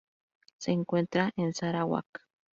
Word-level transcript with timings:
Se 0.57 0.71
encuentra 0.71 1.31
en 1.35 1.53
Sarawak. 1.53 2.27